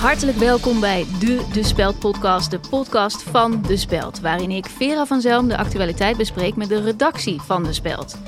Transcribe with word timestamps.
Hartelijk 0.00 0.38
welkom 0.38 0.80
bij 0.80 1.06
de 1.18 1.46
De 1.52 1.64
Speld 1.64 1.98
podcast, 1.98 2.50
de 2.50 2.60
podcast 2.70 3.22
van 3.22 3.62
De 3.62 3.76
Speld, 3.76 4.20
waarin 4.20 4.50
ik 4.50 4.66
Vera 4.66 5.06
van 5.06 5.20
Zelm 5.20 5.48
de 5.48 5.56
actualiteit 5.56 6.16
bespreek 6.16 6.56
met 6.56 6.68
de 6.68 6.82
redactie 6.82 7.40
van 7.40 7.62
De 7.62 7.72
Speld. 7.72 8.18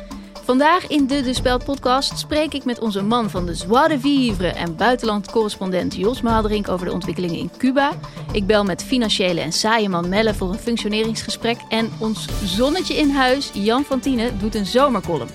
Vandaag 0.45 0.87
in 0.87 1.07
de 1.07 1.23
De 1.23 1.35
Speld 1.35 1.65
podcast 1.65 2.19
spreek 2.19 2.55
ik 2.55 2.65
met 2.65 2.79
onze 2.79 3.03
man 3.03 3.31
van 3.31 3.47
de 3.47 3.53
Joie 3.53 3.89
de 3.89 4.01
Vivre 4.01 4.49
en 4.49 4.77
buitenlandcorrespondent 4.77 5.95
Jos 5.95 6.21
Maalderink 6.21 6.69
over 6.69 6.87
de 6.87 6.93
ontwikkelingen 6.93 7.39
in 7.39 7.51
Cuba. 7.59 7.93
Ik 8.33 8.47
bel 8.47 8.65
met 8.65 8.85
financiële 8.85 9.41
en 9.41 9.53
saaie 9.53 9.89
man 9.89 10.09
Melle 10.09 10.35
voor 10.35 10.49
een 10.49 10.59
functioneringsgesprek 10.59 11.59
en 11.69 11.93
ons 11.99 12.29
zonnetje 12.45 12.95
in 12.97 13.11
huis, 13.11 13.51
Jan 13.53 13.85
van 13.85 14.01
Tienen, 14.01 14.39
doet 14.39 14.55
een 14.55 14.67
zomercolumn. 14.67 15.31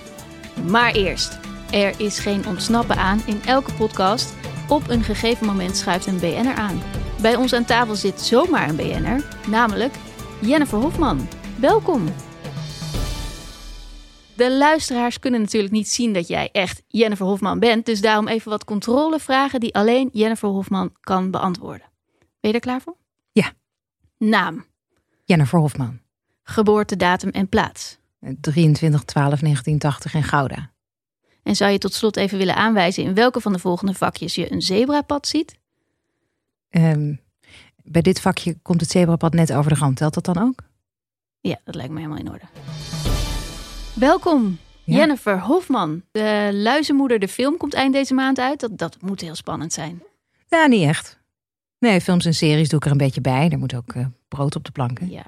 Maar 0.67 0.91
eerst, 0.91 1.39
er 1.71 1.93
is 1.97 2.19
geen 2.19 2.47
ontsnappen 2.47 2.97
aan 2.97 3.21
in 3.25 3.41
elke 3.45 3.73
podcast. 3.73 4.36
Op 4.69 4.89
een 4.89 5.03
gegeven 5.03 5.45
moment 5.45 5.77
schuift 5.77 6.05
een 6.05 6.19
BN'er 6.19 6.55
aan. 6.55 6.81
Bij 7.21 7.35
ons 7.35 7.53
aan 7.53 7.65
tafel 7.65 7.95
zit 7.95 8.21
zomaar 8.21 8.69
een 8.69 8.75
BN'er, 8.75 9.25
namelijk 9.49 9.93
Jennifer 10.41 10.77
Hofman. 10.77 11.27
Welkom. 11.59 12.05
De 14.35 14.51
luisteraars 14.57 15.19
kunnen 15.19 15.41
natuurlijk 15.41 15.73
niet 15.73 15.87
zien 15.87 16.13
dat 16.13 16.27
jij 16.27 16.49
echt 16.51 16.83
Jennifer 16.87 17.25
Hofman 17.25 17.59
bent, 17.59 17.85
dus 17.85 18.01
daarom 18.01 18.27
even 18.27 18.49
wat 18.51 18.63
controlevragen 18.63 19.59
die 19.59 19.75
alleen 19.75 20.09
Jennifer 20.11 20.49
Hofman 20.49 20.91
kan 20.99 21.31
beantwoorden. 21.31 21.87
Ben 22.39 22.49
je 22.49 22.53
er 22.53 22.59
klaar 22.59 22.81
voor? 22.81 22.95
Ja. 23.31 23.51
Naam, 24.17 24.65
Jennifer 25.25 25.59
Hofman. 25.59 25.99
geboortedatum 26.43 27.29
en 27.29 27.49
plaats. 27.49 27.97
23 28.41 29.03
12 29.03 29.39
1980 29.39 30.13
in 30.13 30.23
Gouda. 30.23 30.71
En 31.47 31.55
zou 31.55 31.71
je 31.71 31.77
tot 31.77 31.93
slot 31.93 32.17
even 32.17 32.37
willen 32.37 32.55
aanwijzen 32.55 33.03
in 33.03 33.13
welke 33.13 33.41
van 33.41 33.53
de 33.53 33.59
volgende 33.59 33.93
vakjes 33.93 34.35
je 34.35 34.51
een 34.51 34.61
zebrapad 34.61 35.27
ziet? 35.27 35.55
Ehm, 36.69 37.15
bij 37.83 38.01
dit 38.01 38.21
vakje 38.21 38.57
komt 38.61 38.81
het 38.81 38.89
zebrapad 38.89 39.33
net 39.33 39.53
over 39.53 39.73
de 39.73 39.79
rand. 39.79 39.97
Telt 39.97 40.13
dat 40.13 40.25
dan 40.25 40.37
ook? 40.37 40.59
Ja, 41.39 41.59
dat 41.63 41.75
lijkt 41.75 41.91
me 41.91 41.97
helemaal 41.99 42.19
in 42.19 42.31
orde. 42.31 42.45
Welkom, 43.93 44.57
Ja. 44.83 44.97
Jennifer 44.97 45.41
Hofman. 45.41 46.01
De 46.11 46.49
Luizenmoeder, 46.53 47.19
de 47.19 47.27
film, 47.27 47.57
komt 47.57 47.73
eind 47.73 47.93
deze 47.93 48.13
maand 48.13 48.39
uit. 48.39 48.59
Dat, 48.59 48.77
dat 48.77 48.97
moet 49.01 49.21
heel 49.21 49.35
spannend 49.35 49.73
zijn. 49.73 50.03
Ja, 50.49 50.65
niet 50.65 50.83
echt. 50.87 51.19
Nee, 51.79 52.01
films 52.01 52.25
en 52.25 52.33
series 52.33 52.69
doe 52.69 52.79
ik 52.79 52.85
er 52.85 52.91
een 52.91 52.97
beetje 52.97 53.21
bij. 53.21 53.49
Er 53.49 53.57
moet 53.57 53.75
ook 53.75 53.93
eh, 53.93 54.05
brood 54.27 54.55
op 54.55 54.63
de 54.65 54.71
planken. 54.71 55.09
Ja, 55.09 55.25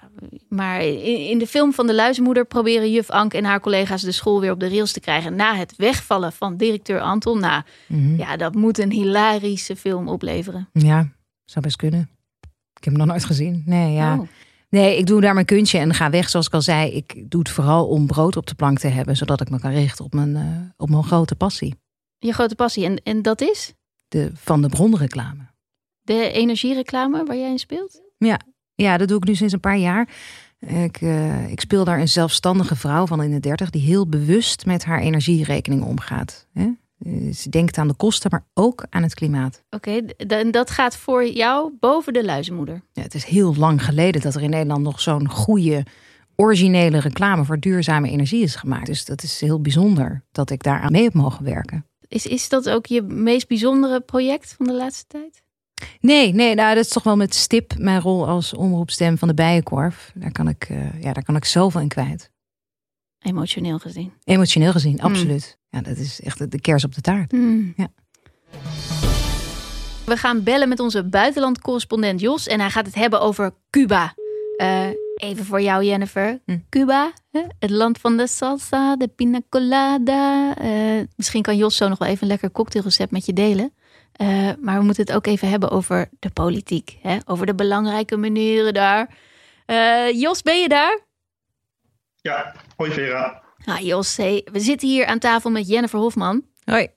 maar 0.49 0.81
in, 0.83 1.27
in 1.29 1.37
de 1.37 1.47
film 1.47 1.73
van 1.73 1.87
de 1.87 1.95
Luizenmoeder 1.95 2.45
proberen 2.45 2.91
juf 2.91 3.09
Ank 3.09 3.33
en 3.33 3.43
haar 3.45 3.59
collega's 3.59 4.01
de 4.01 4.11
school 4.11 4.39
weer 4.41 4.51
op 4.51 4.59
de 4.59 4.69
rails 4.69 4.91
te 4.91 4.99
krijgen. 4.99 5.35
Na 5.35 5.55
het 5.55 5.75
wegvallen 5.75 6.31
van 6.33 6.57
directeur 6.57 6.99
Anton. 6.99 7.39
Nou, 7.39 7.63
Mhm. 7.87 8.15
ja, 8.15 8.37
dat 8.37 8.55
moet 8.55 8.77
een 8.79 8.91
hilarische 8.91 9.75
film 9.75 10.07
opleveren. 10.07 10.69
Ja, 10.73 11.07
zou 11.45 11.65
best 11.65 11.75
kunnen. 11.75 12.09
Ik 12.73 12.83
heb 12.85 12.93
hem 12.93 12.97
nog 12.97 13.07
nooit 13.07 13.25
gezien. 13.25 13.63
Nee, 13.65 13.93
ja. 13.93 14.17
Oh. 14.17 14.27
Nee, 14.69 14.97
ik 14.97 15.05
doe 15.05 15.21
daar 15.21 15.33
mijn 15.33 15.45
kunstje 15.45 15.77
en 15.79 15.93
ga 15.93 16.09
weg. 16.09 16.29
Zoals 16.29 16.45
ik 16.47 16.53
al 16.53 16.61
zei, 16.61 16.91
ik 16.91 17.23
doe 17.31 17.39
het 17.39 17.49
vooral 17.49 17.87
om 17.87 18.07
brood 18.07 18.37
op 18.37 18.47
de 18.47 18.55
plank 18.55 18.79
te 18.79 18.87
hebben. 18.87 19.17
Zodat 19.17 19.41
ik 19.41 19.49
me 19.49 19.59
kan 19.59 19.71
richten 19.71 20.05
op 20.05 20.13
mijn, 20.13 20.35
eh, 20.35 20.43
op 20.77 20.89
mijn 20.89 21.03
grote 21.03 21.35
passie. 21.35 21.75
Je 22.17 22.33
grote 22.33 22.55
passie. 22.55 22.85
En, 22.85 22.95
en 23.03 23.21
dat 23.21 23.41
is 23.41 23.73
De 24.07 24.31
Van 24.33 24.61
de 24.61 24.69
Bron 24.69 24.97
reclame. 24.97 25.47
De 26.17 26.31
energiereclame 26.31 27.23
waar 27.25 27.37
jij 27.37 27.49
in 27.51 27.59
speelt? 27.59 28.01
Ja, 28.75 28.97
dat 28.97 29.07
doe 29.07 29.17
ik 29.17 29.23
nu 29.27 29.35
sinds 29.35 29.53
een 29.53 29.59
paar 29.59 29.77
jaar. 29.77 30.09
Ik, 30.59 31.01
eh, 31.01 31.49
ik 31.51 31.59
speel 31.59 31.83
daar 31.83 31.99
een 31.99 32.07
zelfstandige 32.07 32.75
vrouw 32.75 33.05
van 33.07 33.23
in 33.23 33.31
de 33.31 33.39
dertig 33.39 33.69
die 33.69 33.81
heel 33.81 34.07
bewust 34.07 34.65
met 34.65 34.83
haar 34.85 34.99
energierekening 34.99 35.83
omgaat. 35.83 36.47
Hè? 36.53 36.69
Eh, 36.99 37.33
Ze 37.33 37.49
denkt 37.49 37.77
aan 37.77 37.87
de 37.87 37.93
kosten, 37.95 38.29
maar 38.31 38.45
ook 38.53 38.85
aan 38.89 39.03
het 39.03 39.13
klimaat. 39.13 39.63
Oké, 39.69 40.05
d- 40.05 40.31
en 40.31 40.51
dat 40.51 40.69
gaat 40.69 40.97
voor 40.97 41.27
jou 41.27 41.71
boven 41.79 42.13
de 42.13 42.25
Luizenmoeder. 42.25 42.81
Ja, 42.93 43.01
het 43.01 43.13
is 43.13 43.23
heel 43.25 43.55
lang 43.55 43.83
geleden 43.85 44.21
dat 44.21 44.35
er 44.35 44.41
in 44.41 44.49
Nederland 44.49 44.83
nog 44.83 45.01
zo'n 45.01 45.29
goede, 45.29 45.85
originele 46.35 46.99
reclame 46.99 47.45
voor 47.45 47.59
duurzame 47.59 48.09
energie 48.09 48.43
is 48.43 48.55
gemaakt. 48.55 48.85
Dus 48.85 49.05
dat 49.05 49.23
is 49.23 49.41
heel 49.41 49.61
bijzonder 49.61 50.23
dat 50.31 50.49
ik 50.49 50.63
daaraan 50.63 50.91
mee 50.91 51.03
heb 51.03 51.13
mogen 51.13 51.45
werken. 51.45 51.85
Is, 52.07 52.25
is 52.25 52.49
dat 52.49 52.69
ook 52.69 52.85
je 52.85 53.01
meest 53.01 53.47
bijzondere 53.47 54.01
project 54.01 54.53
van 54.57 54.65
de 54.65 54.73
laatste 54.73 55.05
tijd? 55.07 55.41
Nee, 55.99 56.33
nee, 56.33 56.55
nou, 56.55 56.75
dat 56.75 56.85
is 56.85 56.91
toch 56.91 57.03
wel 57.03 57.15
met 57.15 57.35
stip 57.35 57.73
mijn 57.77 58.01
rol 58.01 58.27
als 58.27 58.53
omroepstem 58.53 59.17
van 59.17 59.27
de 59.27 59.33
Bijenkorf. 59.33 60.11
Daar 60.15 60.31
kan 60.31 60.47
ik, 60.47 60.63
eh, 60.69 61.01
ja, 61.01 61.13
daar 61.13 61.23
kan 61.23 61.35
ik 61.35 61.45
zoveel 61.45 61.81
in 61.81 61.87
kwijt. 61.87 62.31
Emotioneel 63.19 63.79
gezien. 63.79 64.13
Emotioneel 64.23 64.71
gezien, 64.71 65.01
absoluut. 65.01 65.57
Ja, 65.69 65.81
dat 65.81 65.97
is 65.97 66.21
echt 66.21 66.51
de- 66.51 66.59
kers 66.61 66.83
op 66.83 66.95
de 66.95 67.01
taart. 67.01 67.31
Ja. 67.75 67.87
We 70.05 70.17
gaan 70.17 70.43
bellen 70.43 70.69
met 70.69 70.79
onze 70.79 71.03
buitenlandcorrespondent 71.03 72.19
Jos 72.19 72.47
en 72.47 72.59
hij 72.59 72.69
gaat 72.69 72.85
het 72.85 72.95
hebben 72.95 73.21
over 73.21 73.53
Cuba. 73.69 74.13
Eh, 74.57 74.87
even 75.15 75.45
voor 75.45 75.61
jou, 75.61 75.83
Jennifer. 75.85 76.41
Hm. 76.45 76.57
Cuba, 76.69 77.11
hè? 77.31 77.41
het 77.59 77.69
land 77.69 77.97
van 77.97 78.17
de 78.17 78.27
salsa, 78.27 78.95
de 78.95 79.07
pina 79.07 79.41
colada. 79.49 80.55
Eh, 80.57 81.01
misschien 81.15 81.41
kan 81.41 81.57
Jos 81.57 81.75
zo 81.75 81.87
nog 81.87 81.97
wel 81.97 82.07
even 82.07 82.21
een 82.21 82.27
lekker 82.27 82.51
cocktailrecept 82.51 83.11
met 83.11 83.25
je 83.25 83.33
delen. 83.33 83.73
Eh, 84.19 84.49
maar 84.59 84.79
we 84.79 84.85
moeten 84.85 85.05
het 85.05 85.15
ook 85.15 85.27
even 85.27 85.49
hebben 85.49 85.69
over 85.69 86.09
de 86.19 86.29
politiek. 86.29 86.97
Hè? 87.01 87.17
Over 87.25 87.45
de 87.45 87.55
belangrijke 87.55 88.17
meneren 88.17 88.73
daar. 88.73 89.17
Eh, 89.65 90.11
Jos, 90.11 90.41
ben 90.41 90.61
je 90.61 90.67
daar? 90.67 90.99
Ja, 92.15 92.55
hoi 92.75 92.91
Vera. 92.91 93.43
Ah, 93.65 93.79
Jos, 93.79 94.17
hey, 94.17 94.47
we 94.51 94.59
zitten 94.59 94.87
hier 94.87 95.05
aan 95.05 95.19
tafel 95.19 95.49
met 95.51 95.67
Jennifer 95.67 95.99
Hofman. 95.99 96.45
Hoi. 96.63 96.87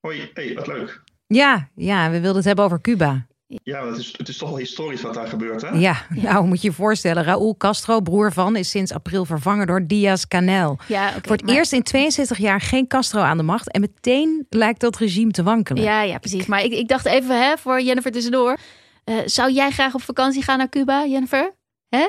Hoi, 0.00 0.30
hey, 0.34 0.54
wat 0.54 0.66
leuk. 0.66 1.02
Ja, 1.26 1.68
ja, 1.74 2.10
we 2.10 2.20
wilden 2.20 2.36
het 2.36 2.44
hebben 2.44 2.64
over 2.64 2.80
Cuba. 2.80 3.26
Ja, 3.62 3.86
het 3.86 3.96
is, 3.98 4.14
het 4.16 4.28
is 4.28 4.36
toch 4.36 4.48
wel 4.48 4.58
historisch 4.58 5.00
wat 5.02 5.14
daar 5.14 5.26
gebeurt, 5.26 5.60
hè? 5.62 5.68
Ja, 5.68 5.96
nou 6.08 6.46
moet 6.46 6.62
je 6.62 6.68
je 6.68 6.74
voorstellen. 6.74 7.22
Raúl 7.24 7.56
Castro, 7.56 8.00
broer 8.00 8.32
van, 8.32 8.56
is 8.56 8.70
sinds 8.70 8.92
april 8.92 9.24
vervangen 9.24 9.66
door 9.66 9.86
Diaz-Canel. 9.86 10.78
Ja. 10.86 11.12
Voor 11.22 11.32
het 11.32 11.46
maar- 11.46 11.54
eerst 11.54 11.72
in 11.72 11.82
62 11.82 12.38
jaar 12.38 12.60
geen 12.60 12.86
Castro 12.86 13.20
aan 13.20 13.36
de 13.36 13.42
macht. 13.42 13.70
En 13.72 13.80
meteen 13.80 14.46
lijkt 14.48 14.80
dat 14.80 14.96
regime 14.96 15.30
te 15.30 15.42
wankelen. 15.42 15.82
Ja, 15.82 16.02
ja, 16.02 16.18
precies. 16.18 16.46
Maar 16.46 16.62
ik, 16.64 16.72
ik 16.72 16.88
dacht 16.88 17.04
even 17.06 17.42
hè, 17.42 17.56
voor 17.56 17.80
Jennifer 17.82 18.10
tussendoor. 18.12 18.56
Eh, 19.04 19.16
zou 19.24 19.52
jij 19.52 19.70
graag 19.70 19.94
op 19.94 20.02
vakantie 20.02 20.42
gaan 20.42 20.58
naar 20.58 20.68
Cuba, 20.68 21.06
Jennifer? 21.06 21.52
Hè? 21.88 22.08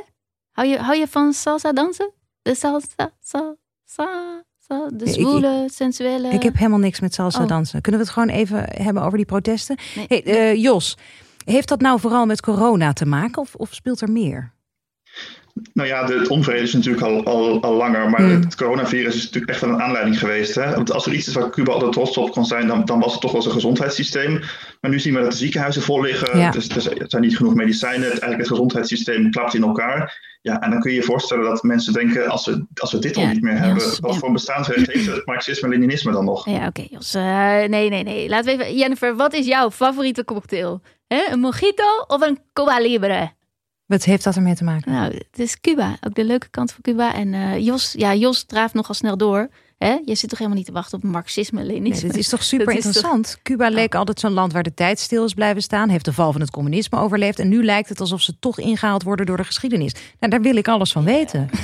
Hou, 0.52 0.68
je, 0.68 0.78
hou 0.78 0.98
je 0.98 1.08
van 1.08 1.34
salsa 1.34 1.74
dansen? 1.74 2.12
De 2.42 2.56
salsa, 2.56 3.12
salsa, 3.22 3.56
salsa 3.86 4.90
de 4.94 5.06
ik- 5.06 5.14
zwoele, 5.14 5.68
sensuele... 5.74 6.30
Ik 6.30 6.44
heb 6.44 6.56
helemaal 6.58 6.80
niks 6.80 7.00
met 7.00 7.14
salsa 7.14 7.42
Oh. 7.42 7.48
dansen. 7.48 7.82
Kunnen 7.82 8.02
we 8.02 8.08
het 8.08 8.16
gewoon 8.16 8.30
even 8.30 8.66
hebben 8.84 9.04
over 9.04 9.18
die 9.18 9.26
protesten? 9.26 9.78
Nee. 9.96 10.06
Hey, 10.08 10.24
eh, 10.24 10.56
Jos, 10.62 10.98
heeft 11.52 11.68
dat 11.68 11.82
nou 11.82 12.00
vooral 12.00 12.26
met 12.26 12.42
corona 12.42 12.94
te 12.94 13.06
maken 13.06 13.42
of, 13.42 13.56
of 13.56 13.74
speelt 13.74 14.02
er 14.02 14.12
meer? 14.12 14.58
Nou 15.74 15.88
ja, 15.88 16.04
de, 16.04 16.14
het 16.14 16.28
onvrede 16.28 16.62
is 16.62 16.74
natuurlijk 16.74 17.04
al, 17.06 17.24
al, 17.26 17.62
al 17.62 17.74
langer, 17.74 18.10
maar 18.10 18.20
Hmm. 18.20 18.42
het 18.42 18.56
coronavirus 18.56 19.16
is 19.16 19.24
natuurlijk 19.24 19.52
echt 19.52 19.62
wel 19.62 19.70
een 19.70 19.82
aanleiding 19.82 20.20
geweest. 20.20 20.56
Hè? 20.56 20.76
Want 20.76 20.92
als 20.92 21.06
er 21.06 21.14
iets 21.14 21.28
is 21.28 21.34
waar 21.34 21.50
Cuba 21.50 21.72
altijd 21.72 21.92
trots 21.92 22.18
op 22.18 22.32
kon 22.32 22.46
zijn, 22.46 22.68
dan, 22.68 22.86
dan 22.86 23.00
was 23.00 23.12
het 23.12 23.22
toch 23.22 23.32
wel 23.32 23.42
zijn 23.42 23.54
gezondheidssysteem. 23.54 24.42
Maar 24.82 24.92
nu 24.92 25.00
zien 25.00 25.14
we 25.14 25.20
dat 25.22 25.32
de 25.32 25.38
ziekenhuizen 25.38 25.82
vol 25.82 26.02
liggen, 26.02 26.40
Ja. 26.40 26.52
dus, 26.52 26.68
dus 26.68 26.90
er 26.90 27.04
zijn 27.08 27.22
niet 27.22 27.38
genoeg 27.38 27.54
medicijnen, 27.54 28.02
het, 28.02 28.10
eigenlijk 28.10 28.40
het 28.40 28.48
gezondheidssysteem 28.48 29.32
klapt 29.32 29.54
in 29.54 29.64
elkaar. 29.64 30.28
Ja, 30.42 30.62
en 30.62 30.70
dan 30.72 30.80
kun 30.80 30.92
je 30.92 30.98
je 30.98 31.04
voorstellen 31.04 31.44
dat 31.44 31.64
mensen 31.64 31.94
denken, 31.94 32.28
als 32.30 32.46
we, 32.46 32.66
als 32.74 32.92
we 32.92 33.00
dit 33.00 33.18
al 33.18 33.28
niet 33.28 33.42
meer 33.42 33.58
hebben, 33.58 33.84
wat 34.00 34.14
ja. 34.14 34.20
voor 34.20 34.32
bestaansrecht 34.32 34.92
heeft 34.92 35.06
het 35.06 35.26
marxisme-leninisme 35.26 36.12
dan 36.12 36.26
nog? 36.26 36.50
Ja, 36.50 36.68
oké, 36.68 36.86
Jos. 36.90 37.14
Eh, 37.14 37.24
nee, 37.68 37.90
nee, 37.90 38.04
nee. 38.04 38.30
Laten 38.30 38.58
we 38.58 38.64
even... 38.64 38.78
Jennifer, 38.78 39.16
wat 39.16 39.34
is 39.34 39.46
jouw 39.46 39.72
favoriete 39.72 40.24
cocktail? 40.26 40.82
Hè? 41.10 41.32
Een 41.32 41.40
mojito 41.40 42.04
of 42.08 42.22
een 42.22 42.40
Cuba 42.54 42.80
Libre? 42.80 43.32
Wat 43.86 44.04
heeft 44.04 44.24
dat 44.24 44.36
ermee 44.36 44.56
te 44.56 44.64
maken? 44.64 44.92
Nou, 44.92 45.14
het 45.14 45.40
is 45.40 45.60
Cuba. 45.62 45.98
Ook 46.08 46.16
de 46.16 46.24
leuke 46.24 46.50
kant 46.50 46.72
van 46.72 46.82
Cuba. 46.82 47.14
En 47.14 47.34
eh, 47.34 47.58
Jos, 47.66 47.94
ja, 47.98 48.14
Jos 48.16 48.44
draaft 48.44 48.74
nogal 48.74 48.96
snel 48.96 49.18
door. 49.18 49.50
Hè? 49.78 49.98
Je 50.06 50.16
zit 50.16 50.30
toch 50.30 50.38
helemaal 50.38 50.58
niet 50.58 50.68
te 50.68 50.72
wachten 50.74 50.98
op 50.98 51.04
marxisme, 51.04 51.60
Nee, 51.64 51.68
Leninisme? 51.72 52.08
dit 52.08 52.18
is 52.18 52.30
toch 52.30 52.44
super 52.44 52.66
Dat 52.66 52.76
is 52.76 52.82
toch- 52.84 52.94
interessant. 52.94 53.40
Cuba 53.44 53.70
leek 53.70 53.96
altijd 53.96 54.20
zo'n 54.20 54.32
land 54.32 54.54
waar 54.54 54.64
de 54.64 54.74
tijd 54.74 55.00
stil 55.00 55.26
is 55.26 55.34
blijven 55.34 55.62
staan. 55.62 55.90
Heeft 55.90 56.06
de 56.06 56.14
val 56.14 56.32
van 56.32 56.42
het 56.42 56.52
communisme 56.52 57.00
overleefd. 57.00 57.40
En 57.40 57.50
nu 57.50 57.64
lijkt 57.64 57.90
het 57.90 58.00
alsof 58.00 58.22
ze 58.22 58.40
toch 58.40 58.60
ingehaald 58.60 59.04
worden 59.04 59.26
door 59.26 59.38
de 59.38 59.44
geschiedenis. 59.44 59.94
Nou, 60.20 60.32
daar 60.32 60.42
wil 60.42 60.56
ik 60.56 60.68
alles 60.68 60.92
van 60.92 61.04
weten. 61.04 61.50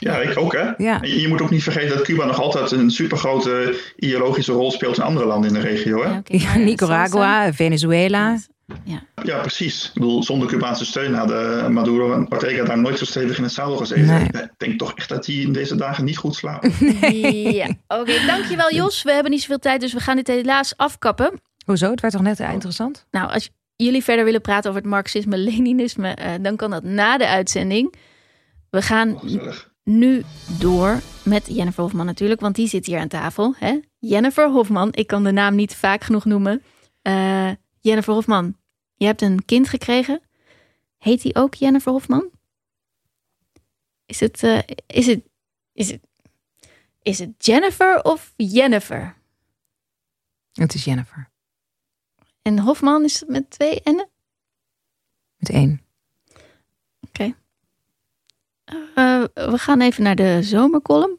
Ja, 0.00 0.16
ik 0.16 0.38
ook 0.38 0.52
hè. 0.52 0.70
Ja. 0.76 0.98
Je 1.02 1.28
moet 1.28 1.42
ook 1.42 1.50
niet 1.50 1.62
vergeten 1.62 1.96
dat 1.96 2.02
Cuba 2.06 2.24
nog 2.24 2.40
altijd 2.40 2.70
een 2.70 2.90
supergrote 2.90 3.80
ideologische 3.96 4.52
rol 4.52 4.70
speelt 4.70 4.96
in 4.96 5.02
andere 5.02 5.26
landen 5.26 5.48
in 5.54 5.54
de 5.54 5.68
regio. 5.68 6.02
Hè? 6.02 6.08
Ja, 6.10 6.20
Ja, 6.24 6.54
eh, 6.54 6.64
Nicaragua, 6.64 7.52
Venezuela. 7.52 8.38
Ja. 8.84 9.02
Ja, 9.22 9.38
precies. 9.40 9.86
Ik 9.86 9.92
bedoel, 9.94 10.22
zonder 10.22 10.48
Cubaanse 10.48 10.84
steun 10.84 11.14
hadden 11.14 11.72
Maduro 11.72 12.12
en 12.12 12.32
Ortega 12.32 12.64
daar 12.64 12.78
nooit 12.78 12.98
zo 12.98 13.04
stevig 13.04 13.36
in 13.36 13.42
het 13.42 13.52
zadel 13.52 13.76
gezeten. 13.76 14.06
Nee. 14.06 14.42
Ik 14.42 14.50
denk 14.56 14.78
toch 14.78 14.92
echt 14.94 15.08
dat 15.08 15.24
die 15.24 15.46
in 15.46 15.52
deze 15.52 15.76
dagen 15.76 16.04
niet 16.04 16.16
goed 16.16 16.34
slapen. 16.34 16.72
Ja, 17.58 17.66
oké. 17.88 18.12
Dankjewel 18.26 18.72
Jos. 18.72 19.02
We 19.02 19.12
hebben 19.12 19.30
niet 19.30 19.40
zoveel 19.40 19.58
tijd, 19.58 19.80
dus 19.80 19.92
we 19.92 20.00
gaan 20.00 20.16
dit 20.16 20.26
helaas 20.26 20.76
afkappen. 20.76 21.40
Hoezo? 21.64 21.90
Het 21.90 22.00
werd 22.00 22.12
toch 22.12 22.22
net 22.22 22.40
interessant? 22.40 23.06
Nou, 23.10 23.32
als 23.32 23.50
jullie 23.76 24.04
verder 24.04 24.24
willen 24.24 24.40
praten 24.40 24.70
over 24.70 24.82
het 24.82 24.90
marxisme-leninisme, 24.90 26.08
eh, 26.14 26.32
dan 26.40 26.56
kan 26.56 26.70
dat 26.70 26.82
na 26.82 27.18
de 27.18 27.28
uitzending. 27.28 27.94
We 28.70 28.82
gaan 28.82 29.14
Oh, 29.14 29.52
nu 29.84 30.22
door 30.58 31.00
met 31.22 31.46
Jennifer 31.46 31.82
Hofman 31.82 32.06
natuurlijk, 32.06 32.40
want 32.40 32.54
die 32.54 32.68
zit 32.68 32.86
hier 32.86 32.98
aan 32.98 33.08
tafel. 33.08 33.54
Hè? 33.58 33.78
Jennifer 33.98 34.50
Hofman, 34.50 34.88
ik 34.92 35.06
kan 35.06 35.24
de 35.24 35.30
naam 35.32 35.54
niet 35.54 35.74
vaak 35.74 36.04
genoeg 36.04 36.24
noemen. 36.24 36.62
Eh, 37.02 37.50
Jennifer 37.80 38.12
Hofman, 38.14 38.56
Je 38.94 39.06
hebt 39.06 39.22
een 39.22 39.44
kind 39.44 39.68
gekregen. 39.68 40.22
Heet 40.98 41.22
die 41.22 41.34
ook 41.34 41.54
Jennifer 41.54 41.92
Hofman? 41.92 42.30
Is 44.06 44.20
het, 44.20 44.42
uh, 44.42 44.60
is 44.86 45.06
het, 45.06 45.20
is 45.72 45.90
het, 45.90 46.00
is 47.02 47.18
het 47.18 47.30
Jennifer 47.38 48.02
of 48.02 48.32
Jennifer? 48.36 49.16
Het 50.52 50.74
is 50.74 50.84
Jennifer. 50.84 51.30
En 52.42 52.58
Hofman 52.58 53.04
is 53.04 53.20
het 53.20 53.28
met 53.28 53.50
twee 53.50 53.80
N'en? 53.84 54.08
Met 55.36 55.50
één. 55.50 55.82
Oké. 57.00 57.08
Okay. 57.08 57.34
Uh, 58.94 59.24
we 59.50 59.58
gaan 59.58 59.80
even 59.80 60.02
naar 60.02 60.16
de 60.16 60.42
zomercolumn. 60.42 61.18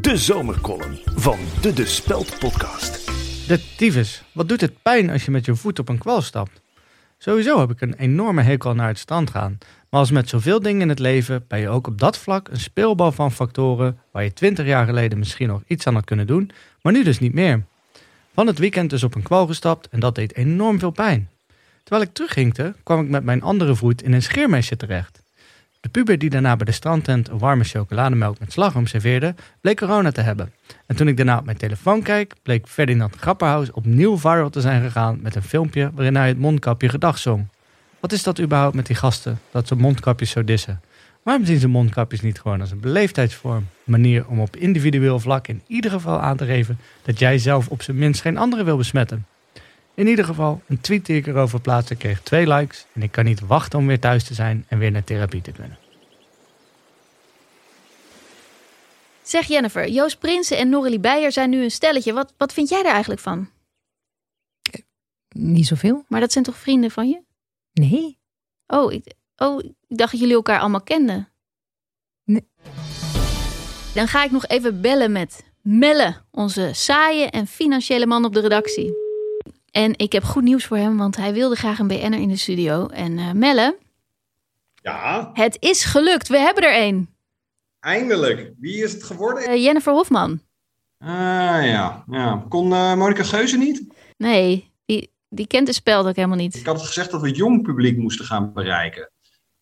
De 0.00 0.16
zomercolumn 0.16 1.00
van 1.04 1.38
de 1.60 1.72
De 1.72 1.86
Speld 1.86 2.38
podcast. 2.38 3.07
De 3.48 3.74
tyfus. 3.76 4.22
Wat 4.32 4.48
doet 4.48 4.60
het 4.60 4.82
pijn 4.82 5.10
als 5.10 5.24
je 5.24 5.30
met 5.30 5.44
je 5.44 5.54
voet 5.54 5.78
op 5.78 5.88
een 5.88 5.98
kwal 5.98 6.22
stapt? 6.22 6.60
Sowieso 7.18 7.60
heb 7.60 7.70
ik 7.70 7.80
een 7.80 7.94
enorme 7.94 8.42
hekel 8.42 8.74
naar 8.74 8.88
het 8.88 8.98
strand 8.98 9.30
gaan. 9.30 9.58
Maar 9.88 10.00
als 10.00 10.10
met 10.10 10.28
zoveel 10.28 10.60
dingen 10.60 10.80
in 10.80 10.88
het 10.88 10.98
leven 10.98 11.44
ben 11.48 11.58
je 11.58 11.68
ook 11.68 11.86
op 11.86 11.98
dat 11.98 12.18
vlak 12.18 12.48
een 12.48 12.60
speelbal 12.60 13.12
van 13.12 13.32
factoren 13.32 13.98
waar 14.10 14.24
je 14.24 14.32
20 14.32 14.66
jaar 14.66 14.86
geleden 14.86 15.18
misschien 15.18 15.48
nog 15.48 15.62
iets 15.66 15.86
aan 15.86 15.94
had 15.94 16.04
kunnen 16.04 16.26
doen, 16.26 16.50
maar 16.82 16.92
nu 16.92 17.04
dus 17.04 17.18
niet 17.18 17.34
meer. 17.34 17.64
Van 18.34 18.46
het 18.46 18.58
weekend 18.58 18.90
dus 18.90 19.02
op 19.02 19.14
een 19.14 19.22
kwal 19.22 19.46
gestapt 19.46 19.88
en 19.88 20.00
dat 20.00 20.14
deed 20.14 20.36
enorm 20.36 20.78
veel 20.78 20.90
pijn. 20.90 21.28
Terwijl 21.82 22.06
ik 22.06 22.14
terughinkte, 22.14 22.74
kwam 22.82 23.00
ik 23.00 23.08
met 23.08 23.24
mijn 23.24 23.42
andere 23.42 23.74
voet 23.74 24.02
in 24.02 24.12
een 24.12 24.22
scheermesje 24.22 24.76
terecht. 24.76 25.22
De 25.88 25.94
puber 25.94 26.18
die 26.18 26.30
daarna 26.30 26.56
bij 26.56 26.66
de 26.66 26.72
strandtent 26.72 27.28
een 27.28 27.38
warme 27.38 27.64
chocolademelk 27.64 28.38
met 28.38 28.52
slagroom 28.52 28.86
serveerde, 28.86 29.34
bleek 29.60 29.76
corona 29.76 30.10
te 30.10 30.20
hebben. 30.20 30.52
En 30.86 30.96
toen 30.96 31.08
ik 31.08 31.16
daarna 31.16 31.38
op 31.38 31.44
mijn 31.44 31.56
telefoon 31.56 32.02
keek, 32.02 32.34
bleek 32.42 32.68
Ferdinand 32.68 33.16
Grapperhaus 33.16 33.70
opnieuw 33.70 34.18
viral 34.18 34.50
te 34.50 34.60
zijn 34.60 34.82
gegaan 34.82 35.18
met 35.22 35.34
een 35.34 35.42
filmpje 35.42 35.90
waarin 35.94 36.16
hij 36.16 36.28
het 36.28 36.38
mondkapje 36.38 36.88
gedag 36.88 37.18
zong. 37.18 37.46
Wat 38.00 38.12
is 38.12 38.22
dat 38.22 38.40
überhaupt 38.40 38.74
met 38.74 38.86
die 38.86 38.96
gasten, 38.96 39.40
dat 39.50 39.68
ze 39.68 39.74
mondkapjes 39.74 40.30
zo 40.30 40.44
dissen? 40.44 40.80
Waarom 41.22 41.44
zien 41.44 41.58
ze 41.58 41.68
mondkapjes 41.68 42.20
niet 42.20 42.40
gewoon 42.40 42.60
als 42.60 42.70
een 42.70 42.80
beleefdheidsvorm? 42.80 43.56
Een 43.56 43.92
manier 43.92 44.26
om 44.26 44.40
op 44.40 44.56
individueel 44.56 45.20
vlak 45.20 45.48
in 45.48 45.62
ieder 45.66 45.90
geval 45.90 46.20
aan 46.20 46.36
te 46.36 46.46
geven 46.46 46.78
dat 47.02 47.18
jij 47.18 47.38
zelf 47.38 47.68
op 47.68 47.82
zijn 47.82 47.98
minst 47.98 48.20
geen 48.20 48.38
anderen 48.38 48.64
wil 48.64 48.76
besmetten. 48.76 49.26
In 49.98 50.06
ieder 50.06 50.24
geval, 50.24 50.62
een 50.66 50.80
tweet 50.80 51.06
die 51.06 51.16
ik 51.16 51.26
erover 51.26 51.60
plaatste 51.60 51.94
kreeg 51.94 52.22
twee 52.22 52.46
likes 52.48 52.86
en 52.92 53.02
ik 53.02 53.10
kan 53.10 53.24
niet 53.24 53.40
wachten 53.40 53.78
om 53.78 53.86
weer 53.86 54.00
thuis 54.00 54.24
te 54.24 54.34
zijn 54.34 54.64
en 54.68 54.78
weer 54.78 54.90
naar 54.90 55.04
therapie 55.04 55.42
te 55.42 55.52
kunnen. 55.52 55.78
Zeg 59.22 59.46
Jennifer, 59.46 59.88
Joost 59.88 60.18
Prinsen 60.18 60.58
en 60.58 60.68
Norrelie 60.68 61.00
Beijer 61.00 61.32
zijn 61.32 61.50
nu 61.50 61.62
een 61.62 61.70
stelletje. 61.70 62.12
Wat, 62.12 62.34
wat 62.36 62.52
vind 62.52 62.68
jij 62.68 62.82
daar 62.82 62.92
eigenlijk 62.92 63.20
van? 63.20 63.50
Niet 65.28 65.66
zoveel. 65.66 66.04
Maar 66.08 66.20
dat 66.20 66.32
zijn 66.32 66.44
toch 66.44 66.56
vrienden 66.56 66.90
van 66.90 67.08
je? 67.08 67.22
Nee. 67.72 68.18
Oh, 68.66 68.92
ik, 68.92 69.14
oh, 69.36 69.62
ik 69.62 69.72
dacht 69.96 70.10
dat 70.10 70.20
jullie 70.20 70.34
elkaar 70.34 70.60
allemaal 70.60 70.82
kenden. 70.82 71.28
Nee. 72.24 72.48
Dan 73.94 74.08
ga 74.08 74.24
ik 74.24 74.30
nog 74.30 74.46
even 74.46 74.80
bellen 74.80 75.12
met 75.12 75.44
Melle, 75.62 76.16
onze 76.30 76.70
saaie 76.72 77.24
en 77.24 77.46
financiële 77.46 78.06
man 78.06 78.24
op 78.24 78.34
de 78.34 78.40
redactie. 78.40 79.07
En 79.70 79.92
ik 79.98 80.12
heb 80.12 80.22
goed 80.24 80.42
nieuws 80.42 80.64
voor 80.66 80.76
hem, 80.76 80.96
want 80.98 81.16
hij 81.16 81.32
wilde 81.32 81.56
graag 81.56 81.78
een 81.78 81.86
BN'er 81.86 82.12
in 82.20 82.28
de 82.28 82.36
studio. 82.36 82.86
En 82.86 83.18
uh, 83.18 83.32
Melle, 83.32 83.78
Ja, 84.82 85.30
het 85.32 85.56
is 85.60 85.84
gelukt. 85.84 86.28
We 86.28 86.38
hebben 86.38 86.64
er 86.64 86.72
één. 86.74 87.08
eindelijk. 87.80 88.52
Wie 88.58 88.82
is 88.82 88.92
het 88.92 89.02
geworden? 89.04 89.44
Eh, 89.44 89.62
Jennifer 89.64 89.92
Hofman. 89.92 90.40
Ah 90.98 91.08
ja, 91.64 92.04
ja. 92.10 92.44
Kon 92.48 92.72
eh 92.72 92.94
Monica 92.94 93.22
Geuze 93.22 93.56
niet? 93.58 93.82
Nee, 94.16 94.72
die, 94.86 95.10
die 95.28 95.46
kent 95.46 95.66
de 95.66 95.72
spel 95.72 96.06
ook 96.06 96.16
helemaal 96.16 96.36
niet. 96.36 96.54
Ik 96.54 96.66
had 96.66 96.82
gezegd 96.82 97.10
dat 97.10 97.20
we 97.20 97.30
jong 97.30 97.62
publiek 97.62 97.96
moesten 97.96 98.24
gaan 98.24 98.52
bereiken. 98.52 99.10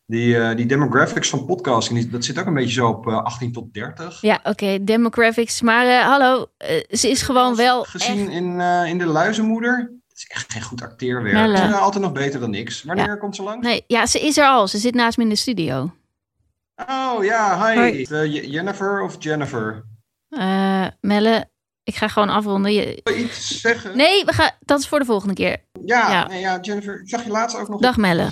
Die, 0.06 0.38
eh, 0.38 0.56
die 0.56 0.66
demographics 0.66 1.28
van 1.28 1.44
podcasting, 1.46 1.98
die- 1.98 2.08
dat 2.10 2.24
zit 2.24 2.38
ook 2.38 2.46
een 2.46 2.54
beetje 2.54 2.72
zo 2.72 2.88
op 2.88 3.06
eh, 3.06 3.22
18 3.22 3.52
tot 3.52 3.74
30. 3.74 4.20
Ja, 4.20 4.40
oké, 4.44 4.84
demographics. 4.84 5.60
Maar 5.60 5.86
eh, 5.86 6.00
hallo, 6.06 6.46
eh, 6.56 6.82
ze 6.90 7.10
is 7.10 7.22
gewoon 7.22 7.56
wel 7.56 7.84
Gezien 7.84 8.18
echt... 8.20 8.28
in, 8.30 8.60
eh, 8.60 8.86
in 8.86 8.98
De 8.98 9.06
Luizenmoeder. 9.06 9.76
Het 10.08 10.16
is 10.18 10.26
echt 10.26 10.52
geen 10.52 10.62
goed 10.62 10.82
acteerwerk. 10.82 11.34
Melle. 11.34 11.56
Ja, 11.58 11.70
altijd 11.78 12.04
nog 12.04 12.12
beter 12.12 12.40
dan 12.40 12.50
niks. 12.50 12.82
Wanneer 12.82 13.18
komt 13.18 13.36
ze 13.36 13.42
langs? 13.42 13.66
Nee, 13.66 13.84
ja, 13.86 14.06
ze 14.06 14.20
is 14.20 14.36
er 14.36 14.46
al. 14.46 14.68
Ze 14.68 14.78
zit 14.78 14.94
naast 14.94 15.16
me 15.16 15.22
in 15.22 15.28
de 15.28 15.36
studio. 15.36 15.92
Oh 16.88 17.24
ja, 17.24 17.66
hi. 17.74 18.02
Eh, 18.04 18.50
Jennifer 18.52 19.02
of 19.02 19.16
Jennifer? 19.18 19.84
Eh, 20.28 20.86
Melle, 21.00 21.48
ik 21.82 21.94
ga 21.96 22.08
gewoon 22.08 22.28
afronden. 22.28 22.72
Je... 22.72 23.00
Wil 23.04 23.14
je 23.14 23.24
iets 23.24 23.60
zeggen? 23.60 23.96
Nee, 23.96 24.24
we 24.24 24.32
gaan... 24.32 24.50
dat 24.60 24.78
is 24.78 24.88
voor 24.88 24.98
de 24.98 25.04
volgende 25.04 25.34
keer. 25.34 25.56
Ja, 25.84 26.10
Ja. 26.10 26.26
Nee, 26.26 26.40
ja, 26.40 26.58
Jennifer. 26.60 27.00
Ik 27.00 27.08
zag 27.08 27.24
je 27.24 27.30
laatst 27.30 27.56
ook 27.58 27.68
nog. 27.68 27.80
Dag 27.80 27.96
Melle. 27.96 28.28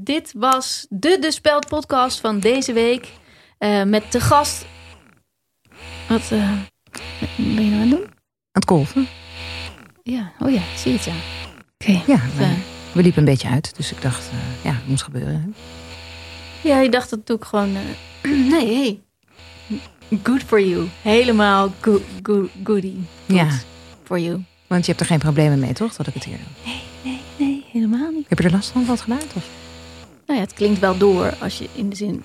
Dit 0.00 0.32
was 0.36 0.86
de 0.88 1.18
De 1.20 1.32
Speld 1.32 1.68
podcast 1.68 2.20
van 2.20 2.38
deze 2.40 2.72
week. 2.72 3.12
Eh, 3.58 3.82
met 3.82 4.12
de 4.12 4.20
gast... 4.20 4.66
Wat 6.08 6.30
eh, 6.30 6.52
ben 7.36 7.64
je 7.64 7.70
nou 7.70 7.72
aan 7.72 7.80
het 7.80 7.90
doen? 7.90 8.02
Aan 8.02 8.10
het 8.52 8.68
golven. 8.68 9.06
Ja, 10.02 10.32
oh 10.40 10.50
ja, 10.52 10.60
zie 10.76 10.90
je 10.92 10.96
het 10.98 11.06
ja. 11.06 11.12
Oké. 11.78 12.02
Ja, 12.12 12.14
Eh, 12.18 12.36
we, 12.36 12.56
we 12.92 13.02
liepen 13.02 13.18
een 13.18 13.24
beetje 13.28 13.48
uit. 13.48 13.76
Dus 13.76 13.92
ik 13.92 14.02
dacht, 14.02 14.30
ja, 14.64 14.70
het 14.72 14.88
moest 14.88 15.02
gebeuren. 15.02 15.54
hè. 16.62 16.68
Ja, 16.68 16.80
je 16.80 16.88
dacht 16.90 17.10
dat 17.10 17.26
doe 17.26 17.36
ik 17.36 17.44
gewoon... 17.44 17.72
nee, 18.50 18.74
hey. 18.76 19.00
Good 20.22 20.42
for 20.42 20.60
you. 20.60 20.88
Helemaal 21.02 21.72
go 21.80 22.00
go 22.22 22.48
goody. 22.64 22.94
Good 23.26 23.36
Ja. 23.38 23.48
For 24.04 24.18
you. 24.18 24.42
Want 24.66 24.84
je 24.84 24.90
hebt 24.90 25.00
er 25.02 25.08
geen 25.10 25.18
problemen 25.18 25.58
mee, 25.58 25.72
toch? 25.72 25.96
Dat 25.96 26.06
ik 26.06 26.14
het 26.14 26.24
hier 26.24 26.36
doe. 26.36 26.72
Nee, 27.04 27.20
nee, 27.38 27.64
helemaal 27.72 28.10
niet. 28.10 28.28
Heb 28.28 28.38
je 28.38 28.44
er 28.44 28.50
last 28.52 28.70
van 28.70 28.86
wat 28.86 29.00
geluid? 29.00 29.26
Of? 29.34 29.44
Nou 30.28 30.40
ja, 30.40 30.46
het 30.46 30.54
klinkt 30.54 30.78
wel 30.80 30.98
door 30.98 31.34
als 31.40 31.58
je 31.58 31.68
in 31.74 31.88
de 31.90 31.96
zin 31.96 32.24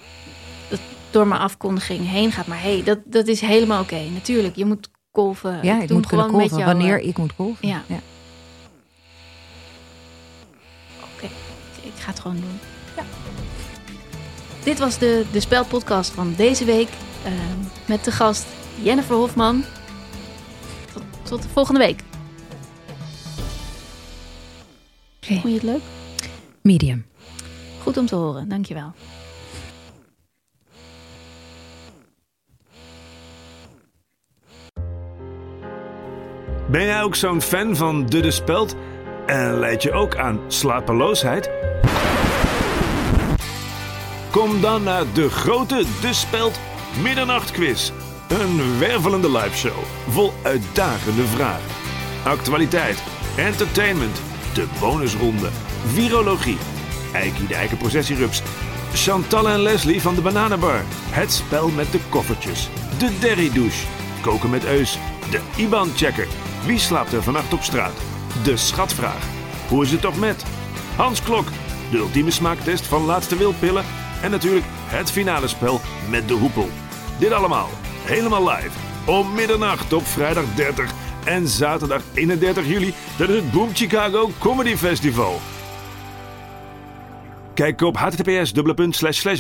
dat 0.69 0.79
door 1.11 1.27
mijn 1.27 1.41
afkondiging 1.41 2.07
heen 2.09 2.31
gaat. 2.31 2.47
Maar 2.47 2.61
hey, 2.61 2.83
dat, 2.83 3.00
dat 3.05 3.27
is 3.27 3.41
helemaal 3.41 3.81
oké. 3.81 4.00
Natuurlijk, 4.13 4.55
je 4.55 4.65
moet 4.65 4.89
golven. 5.11 5.59
Ja, 5.61 5.81
ik 5.81 5.89
moet 5.89 6.05
kunnen 6.07 6.25
gewoon 6.25 6.47
jou, 6.47 6.63
wanneer 6.65 7.01
eh, 7.01 7.07
ik 7.07 7.17
moet 7.17 7.31
golven. 7.35 7.67
ja. 7.67 7.83
Oké, 11.15 11.25
ik 11.81 11.91
ga 12.00 12.09
het 12.09 12.19
gewoon 12.19 12.39
doen. 12.39 12.59
Ja. 12.95 13.03
Dit 14.63 14.79
was 14.79 14.97
de, 14.97 15.25
de 15.31 15.39
spelpodcast 15.39 16.11
van 16.11 16.33
deze 16.38 16.65
week. 16.65 16.89
eh, 17.23 17.31
met 17.86 18.03
de 18.03 18.12
gast 18.12 18.45
Jennifer 18.81 19.15
Hofman. 19.15 19.63
Tot, 20.93 21.03
tot 21.24 21.41
de 21.41 21.50
volgende 21.50 21.79
week. 21.79 22.01
Oké. 25.24 25.33
Vond 25.33 25.43
je 25.43 25.53
het 25.53 25.63
leuk? 25.63 25.81
Medium. 26.62 27.05
Goed 27.84 27.98
om 27.98 28.06
te 28.06 28.16
horen, 28.16 28.50
dankjewel. 28.50 28.92
Ben 36.70 36.86
jij 36.86 37.04
ook 37.04 37.16
zo'n 37.16 37.42
fan 37.42 37.75
van 37.75 38.06
De 38.06 38.32
Speld? 38.32 38.75
En 39.25 39.60
leid 39.60 39.84
je 39.84 39.92
ook 39.92 40.18
aan 40.18 40.40
slapeloosheid? 40.48 41.50
Kom 44.32 44.62
dan 44.62 44.84
naar 44.84 45.04
de 45.13 45.30
grote 45.30 45.84
De 46.02 46.13
Speld 46.13 46.60
Middernachtquiz. 47.02 47.92
Een 48.30 48.80
wervelende 48.80 49.32
liveshow 49.32 49.84
vol 50.10 50.32
uitdagende 50.44 51.24
vragen. 51.24 51.72
Actualiteit, 52.25 53.04
entertainment, 53.38 54.22
de 54.54 54.68
bonusronde, 54.80 55.50
virologie, 55.86 56.58
Eiki 57.13 57.48
de 57.48 57.55
eikenprocessierups, 57.55 58.41
Chantal 58.93 59.50
en 59.50 59.60
Leslie 59.60 60.01
van 60.01 60.15
de 60.15 60.22
Bananenbar, 60.22 60.82
het 61.10 61.32
spel 61.32 61.70
met 61.70 61.91
de 61.91 62.00
koffertjes, 62.10 62.70
de 62.98 63.20
Derry 63.20 63.51
douche, 63.53 63.86
koken 64.22 64.50
met 64.50 64.65
Eus, 64.65 64.98
de 65.32 65.39
IBAN-checker, 65.55 66.27
wie 66.65 66.79
slaapt 66.79 67.13
er 67.13 67.24
vannacht 67.24 67.53
op 67.53 67.62
straat, 67.62 68.01
de 68.43 68.58
schatvraag, 68.58 69.27
hoe 69.67 69.84
is 69.84 69.91
het 69.91 70.01
toch 70.01 70.20
met, 70.20 70.43
Hans 70.96 71.22
Klok, 71.22 71.48
de 71.91 71.98
ultieme 71.98 72.32
smaaktest 72.32 72.86
van 72.86 73.05
laatste 73.05 73.38
wildpillen. 73.38 73.86
En 74.22 74.32
natuurlijk 74.32 74.65
het 74.70 75.12
finale 75.12 75.48
spel 75.48 75.82
met 76.10 76.27
de 76.27 76.34
hoepel. 76.34 76.70
Dit 77.20 77.32
allemaal 77.32 77.70
helemaal 78.03 78.50
live. 78.50 78.70
Om 79.05 79.34
middernacht 79.34 79.93
op 79.93 80.05
vrijdag 80.05 80.43
30 80.55 80.91
en 81.24 81.48
zaterdag 81.48 82.01
31 82.13 82.67
juli. 82.67 82.93
Tijdens 83.17 83.39
het 83.39 83.51
Boom 83.51 83.70
Chicago 83.74 84.32
Comedy 84.39 84.75
Festival. 84.75 85.39
Kijk 87.53 87.81
op 87.81 87.98
https 87.98 88.51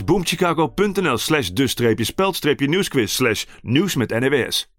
boomchicago.nl 0.03 1.17
slash 1.17 1.49
de-speld-nieuwsquiz 1.49 3.13
slash 3.13 3.45
nieuws 3.61 3.95
met 3.95 4.09
NWS. 4.09 4.72